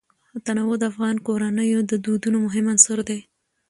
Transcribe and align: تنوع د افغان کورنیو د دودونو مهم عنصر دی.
تنوع 0.45 0.73
د 0.79 0.83
افغان 0.91 1.15
کورنیو 1.27 1.79
د 1.91 1.93
دودونو 2.05 2.37
مهم 2.45 2.65
عنصر 2.73 2.97
دی. 3.09 3.19